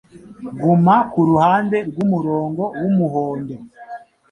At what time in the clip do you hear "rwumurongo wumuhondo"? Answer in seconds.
1.89-3.55